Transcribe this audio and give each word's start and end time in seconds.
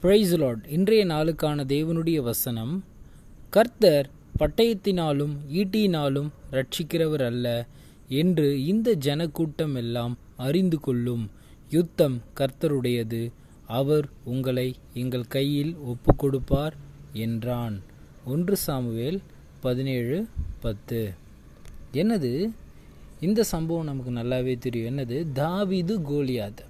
Price 0.00 0.34
Lord 0.34 0.66
இன்றைய 0.68 1.06
நாளுக்கான 1.06 1.64
தேவனுடைய 1.64 2.16
வசனம் 2.22 2.84
கர்த்தர் 3.50 4.10
பட்டயத்தினாலும் 4.38 5.36
ஈட்டியினாலும் 5.52 6.28
ரட்சிக்கிறவர் 6.50 7.24
அல்ல 7.24 7.66
என்று 8.08 8.66
இந்த 8.66 8.92
ஜனக்கூட்டம் 8.92 9.74
எல்லாம் 9.74 10.18
அறிந்து 10.36 10.80
கொள்ளும் 10.80 11.30
யுத்தம் 11.70 12.22
கர்த்தருடையது. 12.36 13.32
அவர் 13.66 14.08
உங்களை 14.24 14.74
எங்கள் 14.94 15.26
கையில் 15.26 15.76
ஒப்பு 15.76 16.16
கொடுப்பார் 16.16 16.76
என்றான். 17.12 17.82
ஒன்று 18.24 18.56
சாமுவேல் 18.56 19.20
பதினேழு 19.60 20.26
பத்து. 20.60 21.10
என்னது? 21.92 22.50
இந்த 23.20 23.42
சம்பவம் 23.42 23.84
நமக்கு 23.84 24.10
நல்லாவே 24.10 24.58
தெரியும். 24.58 24.98
என்னது? 24.98 25.26
தாவிது 25.34 26.00
கோலியாத். 26.10 26.66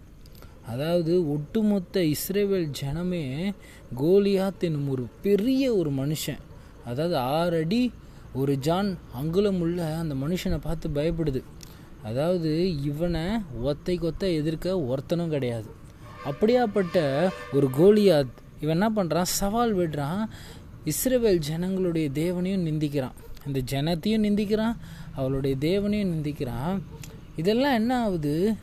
அதாவது 0.69 1.31
ஒட்டுமொத்த 1.33 2.01
இஸ்ரேவேல் 2.01 2.73
ஜனமே 2.81 3.55
கோலியாத் 4.03 4.61
என்னும் 4.61 4.89
ஒரு 4.89 5.07
பெரிய 5.23 5.75
ஒரு 5.75 5.93
மனுஷன். 5.93 6.43
அதாவது 6.87 7.17
ஆறு 7.17 7.57
அடி 7.59 7.93
ஒரு 8.35 8.59
ஜான் 8.59 8.99
அங்குலம் 9.13 9.61
உள்ள 9.61 9.97
அந்த 9.97 10.15
மனுஷனை 10.15 10.57
பார்த்து 10.57 10.89
பயப்படுது. 10.89 11.43
அதாவது 12.03 12.83
இவனை 12.83 13.21
ஒத்தை 13.65 13.95
கொத்த 13.97 14.35
எதிர்க்க 14.35 14.85
ஒருத்தனும் 14.89 15.29
கிடையாது. 15.29 15.67
அப்படியாப்பட்ட 16.25 17.29
ஒரு 17.53 17.69
கோலியாத் 17.79 18.35
இவன் 18.61 18.81
என்ன 18.81 18.91
பண்ணுறான் 18.97 19.31
சவால் 19.41 19.77
விடுறான். 19.77 20.25
இஸ்ரேவேல் 20.85 21.37
ஜனங்களுடைய 21.37 22.11
தேவனையும் 22.11 22.67
நிந்திக்கிறான். 22.67 23.17
இந்த 23.47 23.61
ஜனத்தையும் 23.71 24.25
நிந்திக்கிறான். 24.27 24.77
அவளுடைய 25.17 25.57
தேவனையும் 25.57 26.13
நிந்திக்கிறான். 26.15 26.79
இதெல்லாம் 27.37 27.73
என்ன 27.73 28.03
ஆகுது? 28.05 28.55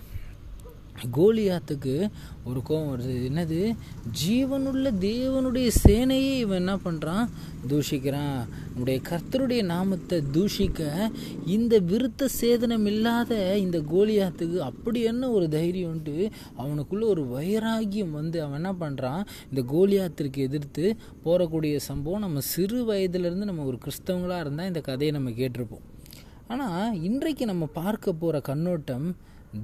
கோலியாத்துக்கு 1.16 2.10
ஒரு 2.44 2.62
கோபம் 2.64 2.90
வருது. 2.92 3.16
என்னது? 3.30 3.76
ஜீவனுள்ள 4.24 4.88
தேவனுடைய 5.00 5.70
சேனையை 5.84 6.38
இவன் 6.38 6.58
என்ன 6.58 6.76
பண்ணுறான் 6.76 7.26
தூஷிக்கிறான். 7.70 8.40
நம்முடைய 8.68 9.02
கர்த்தருடைய 9.10 9.64
நாமத்தை 9.64 10.22
தூஷிக்க 10.34 11.12
இந்த 11.46 11.80
விருத்த 11.80 12.26
சேதனம் 12.42 12.86
இல்லாத 12.86 13.58
இந்த 13.58 13.80
கோலியாத்துக்கு 13.80 14.58
அப்படி 14.58 15.02
என்ன 15.02 15.30
ஒரு 15.30 15.50
தைரியம் 15.50 15.90
உண்டு? 15.90 16.30
அவனுக்குள்ள 16.58 17.04
ஒரு 17.04 17.24
வைராகியம் 17.36 18.12
வந்து 18.12 18.44
அவன் 18.44 18.64
என்ன 18.64 18.74
பண்ணுறான் 18.80 19.26
இந்த 19.54 19.64
கோலியாத்திற்கு 19.74 20.38
எதிர்த்து 20.38 20.96
போகக்கூடிய 21.26 21.76
சம்பவம் 21.76 22.20
நம்ம 22.20 22.40
சிறு 22.40 22.94
வயதுலேருந்து 22.94 23.50
நம்ம 23.52 23.64
ஒரு 23.64 23.78
கிறிஸ்தவங்களாக 23.86 24.40
இருந்தால் 24.40 24.68
இந்த 24.68 24.82
கதையை 24.82 25.12
நம்ம 25.16 25.30
கேட்டிருப்போம். 25.30 25.86
ஆனால் 26.48 27.02
இன்றைக்கு 27.02 27.46
நம்ம 27.46 27.66
பார்க்க 27.66 28.14
போகிற 28.14 28.40
கண்ணோட்டம் 28.40 29.16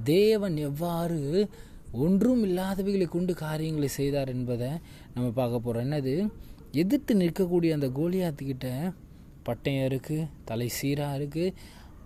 தேவன் 0.04 0.56
எவ்வாறு 0.56 1.48
ஒன்றும் 1.92 2.44
இல்லாதவைகளை 2.44 3.08
கொண்டு 3.08 3.34
காரியங்களை 3.34 3.88
செய்தார் 3.88 4.28
என்பதை 4.28 4.68
நம்ம 5.14 5.30
பார்க்க 5.30 5.58
போகிறோம் 5.58 5.90
என்னது? 5.90 6.32
எதிர்த்து 6.72 7.16
நிற்கக்கூடிய 7.16 7.72
அந்த 7.72 7.86
கோலியாத்துக்கிட்ட 7.86 8.92
பட்டயம் 9.44 9.92
இருக்குது 9.92 10.28
தலை 10.44 10.68
சீராக 10.68 11.18
இருக்குது 11.18 11.54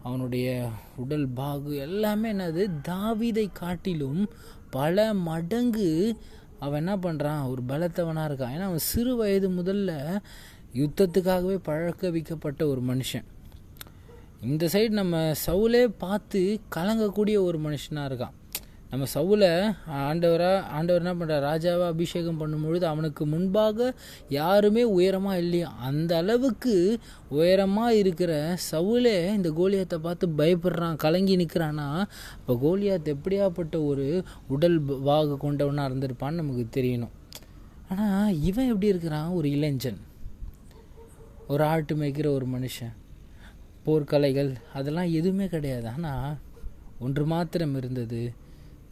அவனுடைய 0.03 0.69
உடல் 0.97 1.29
பாகு 1.29 1.77
எல்லாமே 1.77 2.33
என்னது? 2.33 2.71
தாவிதை 2.89 3.49
காட்டிலும் 3.53 4.29
பல 4.71 5.15
மடங்கு 5.15 6.17
அவன் 6.59 6.87
என்ன 6.87 6.97
பண்ணுறான் 6.97 7.49
ஒரு 7.49 7.63
பலத்தவனாக 7.69 8.33
இருக்கான். 8.33 8.55
ஏன்னா 8.55 8.69
அவன் 8.71 8.79
சிறு 8.79 9.17
வயது 9.17 9.51
முதல்ல 9.51 10.21
யுத்தத்துக்காகவே 10.73 11.59
பழக்க 11.63 12.11
வைக்கப்பட்ட 12.11 12.67
ஒரு 12.67 12.83
மனுஷன். 12.83 13.25
இந்த 14.49 14.65
சைடு 14.73 14.89
நம்ம 14.89 15.33
சவுலே 15.47 15.85
பார்த்து 15.99 16.41
கலங்கக்கூடிய 16.75 17.37
ஒரு 17.49 17.59
மனுஷனாக 17.65 18.09
இருக்கான். 18.09 18.35
நம்ம 18.91 19.07
சவுலை 19.15 19.49
ஆண்டவராக 20.01 20.59
ஆண்டவர் 20.77 21.03
என்ன 21.03 21.13
பண்ணுற 21.13 21.37
ராஜாவை 21.47 21.87
அபிஷேகம் 21.87 22.39
பண்ணும்பொழுது 22.41 22.85
அவனுக்கு 22.85 23.27
முன்பாக 23.27 23.95
யாருமே 24.29 24.83
உயரமாக 24.97 25.39
இல்லையா? 25.39 25.69
அந்த 25.89 26.17
அளவுக்கு 26.17 26.99
உயரமாக 27.29 27.95
இருக்கிற 27.95 28.33
சவுலே 28.71 29.17
இந்த 29.35 29.51
கோலியாத்தை 29.61 29.99
பார்த்து 29.99 30.29
பயப்படுறான் 30.41 30.97
கலங்கி 30.97 31.37
நிற்கிறான்னா 31.37 31.89
இப்போ 32.41 32.57
கோலியாத் 32.67 33.11
எப்படியாப்பட்ட 33.15 33.85
ஒரு 33.87 34.07
உடல் 34.49 34.79
வாகு 34.83 35.37
கொண்டவனாக 35.47 35.89
இருந்திருப்பான்னு 35.91 36.41
நமக்கு 36.43 36.67
தெரியணும். 36.81 37.15
ஆனால் 37.89 38.43
இவன் 38.43 38.69
எப்படி 38.69 38.87
இருக்கிறான்? 38.87 39.29
ஒரு 39.29 39.51
இளைஞன். 39.51 40.01
ஒரு 41.49 41.65
ஆட்டு 41.65 41.97
மேய்க்கிற 41.97 42.27
ஒரு 42.27 42.49
மனுஷன். 42.55 42.95
போர்க்கலைகள் 43.87 44.51
அதெல்லாம் 44.75 45.11
எதுவுமே 45.19 45.47
கிடையாது. 45.55 45.87
ஆனால் 45.89 46.37
ஒன்று 46.99 47.25
மாத்திரம் 47.27 47.77
இருந்தது. 47.77 48.21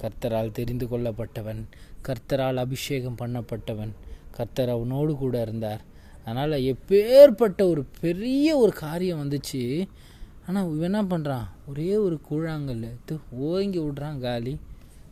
கர்த்தரால் 0.03 0.56
தெரிந்து 0.59 0.87
கொள்ளப்பட்டவன் 0.87 1.62
கர்த்தரால் 2.06 2.62
அபிஷேகம் 2.65 3.19
பண்ணப்பட்டவன் 3.21 3.93
கர்த்தர் 4.37 4.72
அவனோடு 4.77 5.12
கூட 5.16 5.34
இருந்தார். 5.41 5.83
அதனால் 6.25 6.65
எப்பேற்பட்ட 6.72 7.60
ஒரு 7.71 7.83
பெரிய 8.00 8.56
ஒரு 8.62 8.72
காரியம் 8.84 9.21
வந்துச்சு. 9.22 9.62
ஆனால் 10.47 10.71
இவன் 10.77 10.88
என்ன 10.91 11.03
பண்ணுறான் 11.12 11.47
ஒரே 11.71 11.91
ஒரு 11.97 12.16
கூழாங்கல் 12.31 12.83
எடுத்து 12.91 13.15
ஓங்கி 13.49 13.81
விடுறான் 13.81 14.19
காலி. 14.19 14.54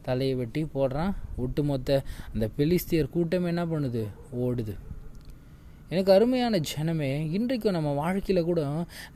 தலையை 0.06 0.34
வெட்டி 0.34 0.62
போடுறான். 0.74 1.12
ஒட்டுமொத்த 1.36 2.02
அந்த 2.32 2.48
பெலிஸ்தியர் 2.58 3.14
கூட்டமே 3.16 3.50
என்ன 3.52 3.64
பண்ணுது? 3.72 4.02
ஓடுது. 4.44 4.74
எனக்கு 5.92 6.12
அருமையான 6.14 6.58
ஜனமே 6.70 7.08
இன்றைக்கும் 7.36 7.74
நம்ம 7.76 7.90
வாழ்க்கையில் 8.02 8.46
கூட 8.50 8.60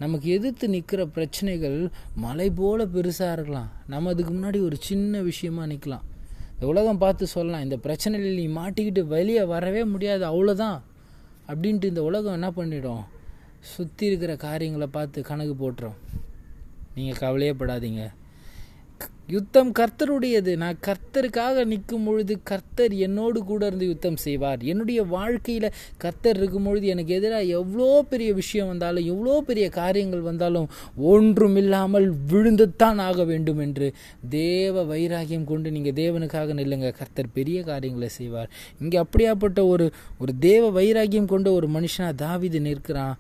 நமக்கு 0.03 0.27
எதிர்த்து 0.37 0.67
நிற்கிற 0.73 1.03
பிரச்சனைகள் 1.15 1.77
மலை 2.25 2.49
போல் 2.59 2.83
பெருசாக 2.95 3.35
இருக்கலாம். 3.37 3.71
நம்ம 3.93 4.11
அதுக்கு 4.15 4.33
முன்னாடி 4.35 4.59
ஒரு 4.69 4.77
சின்ன 4.89 5.21
விஷயமா 5.29 5.63
நிற்கலாம் 5.71 6.05
இந்த 6.55 6.67
உலகம் 6.73 7.01
பார்த்து 7.05 7.31
சொல்லலாம் 7.35 7.65
இந்த 7.67 7.77
பிரச்சனையில் 7.87 8.37
நீ 8.41 8.47
மாட்டிக்கிட்டு 8.59 9.05
வெளியே 9.15 9.45
வரவே 9.55 9.85
முடியாது 9.95 10.25
அவ்வளோதான் 10.31 10.79
அப்படின்ட்டு 11.51 11.91
இந்த 11.93 12.05
உலகம் 12.11 12.37
என்ன 12.39 12.51
பண்ணிடும்? 12.59 13.03
சுற்றி 13.75 14.07
இருக்கிற 14.11 14.35
காரியங்களை 14.47 14.91
பார்த்து 14.99 15.29
கணக்கு 15.31 15.57
போட்டுரும். 15.63 15.99
நீங்கள் 16.97 17.21
கவலையே 17.25 17.55
படாதீங்க. 17.63 18.05
யுத்தம் 19.29 19.71
கர்த்தருடையது. 19.79 20.53
நான் 20.63 20.77
கர்த்தருக்காக 20.87 21.65
நிற்கும் 21.71 22.05
பொழுது 22.07 22.35
கர்த்தர் 22.51 22.93
என்னோடு 23.07 23.39
கூட 23.45 23.63
இருந்து 23.67 23.87
யுத்தம் 23.87 24.19
செய்வார். 24.25 24.61
என்னுடைய 24.73 25.01
வாழ்க்கையில் 25.15 25.69
கர்த்தர் 26.05 26.39
இருக்கும் 26.41 26.67
பொழுது 26.69 26.87
எனக்கு 26.95 27.13
எதிராக 27.19 27.45
எவ்வளோ 27.61 27.89
பெரிய 28.13 28.33
விஷயம் 28.41 28.71
வந்தாலும் 28.73 29.09
எவ்வளோ 29.13 29.35
பெரிய 29.49 29.69
காரியங்கள் 29.81 30.23
வந்தாலும் 30.31 30.69
ஒன்றும் 31.13 31.57
இல்லாமல் 31.63 32.07
விழுந்துத்தான் 32.33 33.01
ஆக 33.09 33.25
வேண்டும் 33.25 33.63
என்று 33.67 33.89
தேவ 34.39 34.85
வைராகியம் 34.93 35.49
கொண்டு 35.53 35.75
நீங்கள் 35.77 35.99
தேவனுக்காக 36.03 36.55
நில்லுங்க. 36.61 36.91
கர்த்தர் 37.01 37.35
பெரிய 37.39 37.59
காரியங்களை 37.63 38.11
செய்வார். 38.19 38.53
இங்கே 38.83 39.01
அப்படியாப்பட்ட 39.05 39.63
ஒரு 39.73 39.89
ஒரு 40.19 40.35
தேவ 40.49 40.71
வைராகியம் 40.81 41.33
கொண்ட 41.35 41.51
ஒரு 41.53 41.69
மனுஷனாக 41.79 42.15
தாவிது 42.25 42.61
நிற்கிறான். 42.69 43.17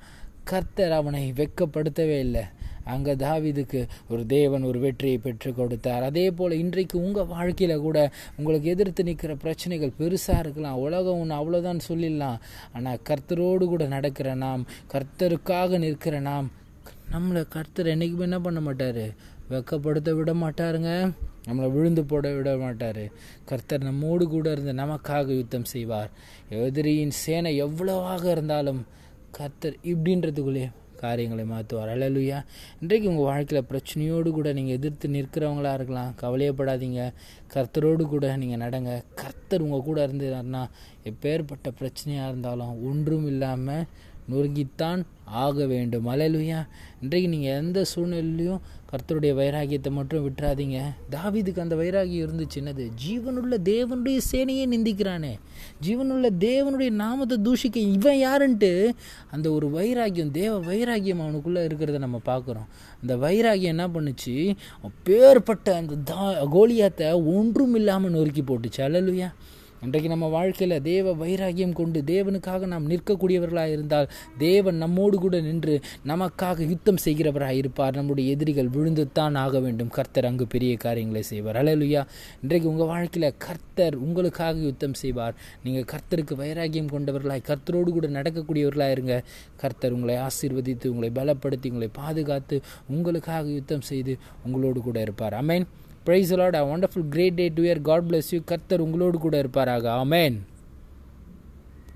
கர்த்தர் 0.52 0.94
அவனை 1.00 1.22
வெக்கப்படுத்தவே 1.40 2.18
இல்லை. 2.26 2.44
அங்கே 2.94 3.12
தாவிதுக்கு 3.24 3.80
ஒரு 4.12 4.22
தேவன் 4.26 4.66
ஒரு 4.70 4.78
வெற்றியை 4.84 5.18
பெற்று 5.18 5.50
கொடுத்தார். 5.54 6.04
அதே 6.10 6.26
போல் 6.30 6.60
இன்றைக்கு 6.62 6.96
உங்கள் 7.06 7.30
வாழ்க்கையில் 7.34 7.84
கூட 7.86 7.98
உங்களுக்கு 8.38 8.68
எதிர்த்து 8.74 9.04
நிற்கிற 9.08 9.34
பிரச்சனைகள் 9.44 9.96
பெருசாக 10.00 10.42
இருக்கலாம். 10.44 10.80
உலகம் 10.86 11.20
ஒன்று 11.22 11.38
அவ்வளோதான் 11.40 11.86
சொல்லிடலாம். 11.88 12.38
ஆனால் 12.72 13.02
கர்த்தரோடு 13.10 13.66
கூட 13.72 13.86
நடக்கிற 13.96 14.34
நாம் 14.44 14.64
கர்த்தருக்காக 14.94 15.78
நிற்கிற 15.78 16.20
நாம் 16.30 16.48
நம்மளை 17.14 17.42
கர்த்தர் 17.48 17.92
என்றைக்குமே 17.94 18.26
என்ன 18.28 18.38
பண்ண 18.40 18.60
மாட்டார்? 18.60 19.04
வெக்கப்படுத்த 19.50 20.10
விட 20.14 20.30
மாட்டாருங்க. 20.34 20.92
நம்மளை 21.46 21.66
விழுந்து 21.74 22.02
போட 22.10 22.30
விட 22.36 22.50
மாட்டார். 22.62 23.04
கர்த்தர் 23.50 23.86
நம்மோடு 23.88 24.24
கூட 24.28 24.46
இருந்து 24.54 24.72
நமக்காக 24.82 25.36
யுத்தம் 25.36 25.68
செய்வார். 25.72 26.10
எதிரியின் 26.64 27.14
சேனை 27.24 27.52
எவ்வளவாக 27.66 28.24
இருந்தாலும் 28.30 28.80
கர்த்தர் 29.38 29.76
இப்படின்றதுக்குள்ளே 29.92 30.66
காரியங்களை 30.96 31.44
மாற்றுவார். 31.44 31.92
அழலுயா 31.94 32.38
இன்றைக்கு 32.80 33.08
உங்கள் 33.08 33.28
வாழ்க்கையில் 33.30 33.68
பிரச்சனையோடு 33.70 34.30
கூட 34.30 34.52
நீங்கள் 34.52 34.76
எதிர்த்து 34.76 35.08
நிற்கிறவங்களா 35.08 35.74
இருக்கலாம். 35.74 36.12
கவலையப்படாதீங்க. 36.22 37.02
கர்த்தரோடு 37.54 38.06
கூட 38.14 38.36
நீங்கள் 38.36 38.62
நடங்க. 38.66 39.02
கர்த்தர் 39.14 39.64
உங்கள் 39.68 39.86
கூட 39.88 40.06
இருந்தார்னா 40.06 40.64
எப்பேற்பட்ட 41.10 41.68
பிரச்சனையாக 41.80 42.28
இருந்தாலும் 42.28 42.74
ஒன்றும் 42.90 43.26
இல்லாமல் 43.26 43.86
நொறுங்கித்தான் 44.30 45.02
ஆக 45.24 45.66
வேண்டும். 45.66 46.08
அலையலுயா. 46.08 46.66
இன்றைக்கு 47.02 47.28
நீங்கள் 47.28 47.56
எந்த 47.56 47.84
சூழ்நிலையிலையும் 47.94 48.60
கர்த்தருடைய 48.90 49.32
வைராகியத்தை 49.34 49.90
மட்டும் 49.90 50.28
விட்டுறாதீங்க. 50.28 50.80
தாவிதுக்கு 51.10 51.60
அந்த 51.60 51.76
வைராகியம் 51.76 52.26
இருந்துச்சு. 52.26 52.58
என்னது? 52.60 52.90
ஜீவனுள்ள 53.08 53.56
தேவனுடைய 53.64 54.18
சேனையே 54.32 54.64
நிந்திக்கிறானே. 54.74 55.32
ஜீவனுள்ள 55.86 56.30
தேவனுடைய 56.40 56.90
நாமத்தை 56.90 57.38
தூஷிக்க 57.44 57.76
இவன் 57.76 58.16
யாருன்ட்டு 58.16 58.90
அந்த 59.30 59.50
ஒரு 59.50 59.68
வைராகியம் 59.68 60.30
தேவ 60.30 60.60
வைராகியம் 60.60 61.20
அவனுக்குள்ளே 61.20 61.66
இருக்கிறத 61.66 61.98
நம்ம 61.98 62.20
பார்க்குறோம். 62.24 62.68
அந்த 63.00 63.16
வைராகியம் 63.16 63.74
என்ன 63.74 63.88
பண்ணுச்சு? 63.88 64.56
பேர்பட்ட 65.04 65.72
அந்த 65.72 65.94
தா 66.04 66.30
கோலியாத்தை 66.52 67.36
ஒன்றும் 67.36 67.74
இல்லாமல் 67.74 68.10
நொறுக்கி 68.10 68.42
போட்டுச்சு. 68.42 68.76
அலலுயா 68.76 69.32
இன்றைக்கு 69.84 70.08
நம்ம 70.08 70.26
வாழ்க்கையில் 70.28 70.82
தேவ 70.82 71.12
வைராகியம் 71.14 71.72
கொண்டு 71.72 72.02
தேவனுக்காக 72.10 72.66
நாம் 72.66 72.86
நிற்கக்கூடியவர்களாக 72.90 73.70
இருந்தால் 73.70 74.08
தேவன் 74.38 74.76
நம்மோடு 74.76 75.18
கூட 75.18 75.40
நின்று 75.40 75.74
நமக்காக 76.10 76.66
யுத்தம் 76.70 77.00
செய்கிறவராக 77.04 77.50
இருப்பார். 77.50 77.94
நம்முடைய 77.94 78.34
எதிரிகள் 78.34 78.68
விழுந்துத்தான் 78.68 79.36
ஆக 79.42 79.60
வேண்டும். 79.60 79.88
கர்த்தர் 79.88 80.24
அங்கு 80.24 80.46
பெரிய 80.46 80.76
காரியங்களை 80.76 81.22
செய்வார். 81.22 81.56
அலலுயா 81.56 82.04
இன்றைக்கு 82.42 82.68
உங்கள் 82.68 82.86
வாழ்க்கையில் 82.86 83.36
கர்த்தர் 83.38 83.96
உங்களுக்காக 83.96 84.58
யுத்தம் 84.58 84.94
செய்வார். 84.94 85.34
நீங்கள் 85.62 85.88
கர்த்தருக்கு 85.92 86.36
வைராகியம் 86.42 86.92
கொண்டவர்களாய் 86.94 87.48
கர்த்தரோடு 87.50 87.92
கூட 87.98 88.08
நடக்கக்கூடியவர்களாக 88.08 88.90
இருங்க. 88.90 89.24
கர்த்தர் 89.56 89.92
உங்களை 89.92 90.16
ஆசீர்வதித்து 90.16 90.86
உங்களை 90.86 91.10
பலப்படுத்தி 91.20 91.70
உங்களை 91.74 91.90
பாதுகாத்து 92.02 92.58
உங்களுக்காக 92.88 93.48
யுத்தம் 93.48 93.88
செய்து 93.92 94.14
உங்களோடு 94.44 94.80
கூட 94.80 95.00
இருப்பார். 95.00 95.36
Amen 95.44 95.66
praise 96.06 96.32
lord 96.40 96.58
a 96.60 96.64
wonderful 96.72 97.08
great 97.14 97.38
day 97.40 97.46
to 97.56 97.62
year 97.68 97.80
God 97.88 98.06
bless 98.08 98.30
you 98.34 98.40
கர்த்தர் 98.52 98.84
உங்களோடு 98.86 99.18
கூட 99.24 99.36
இருப்பாராக. 99.42 99.86
ஆமேன் 100.02 100.36